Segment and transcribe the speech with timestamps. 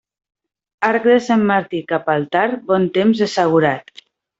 [0.89, 3.99] Arc de Sant Martí cap al tard, bon temps assegurat.